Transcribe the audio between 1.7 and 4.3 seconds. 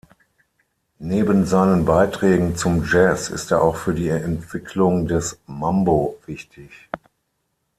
Beiträgen zum Jazz ist er auch für die